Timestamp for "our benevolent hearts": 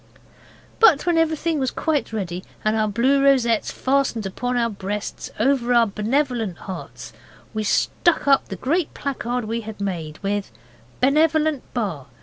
5.75-7.13